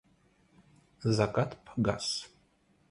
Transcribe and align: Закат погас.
Закат 1.19 1.51
погас. 1.65 2.05